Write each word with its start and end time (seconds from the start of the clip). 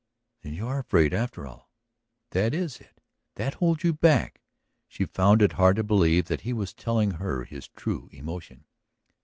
"Then 0.41 0.55
you 0.55 0.65
are 0.67 0.79
afraid, 0.79 1.13
after 1.13 1.45
all? 1.45 1.69
That 2.31 2.55
is 2.55 2.79
it? 2.81 2.99
That 3.35 3.53
holds 3.53 3.83
you 3.83 3.93
back?" 3.93 4.41
She 4.87 5.05
found 5.05 5.43
it 5.43 5.51
hard 5.51 5.75
to 5.75 5.83
believe 5.83 6.25
that 6.25 6.41
he 6.41 6.53
was 6.53 6.73
telling 6.73 7.11
her 7.11 7.43
his 7.43 7.67
true 7.67 8.09
emotion. 8.11 8.65